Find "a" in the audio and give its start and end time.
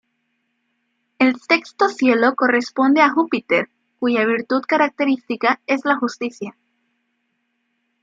3.01-3.11